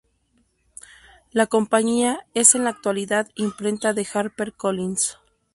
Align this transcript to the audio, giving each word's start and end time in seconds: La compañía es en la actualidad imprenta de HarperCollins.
La 1.29 1.45
compañía 1.45 2.25
es 2.33 2.55
en 2.55 2.63
la 2.63 2.71
actualidad 2.71 3.29
imprenta 3.35 3.93
de 3.93 4.07
HarperCollins. 4.11 5.19